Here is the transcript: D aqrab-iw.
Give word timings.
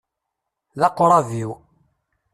D 0.79 0.81
aqrab-iw. 0.87 1.51